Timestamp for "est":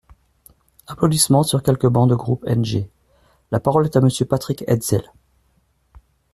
3.85-3.95